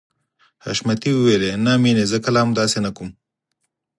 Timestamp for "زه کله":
2.11-2.39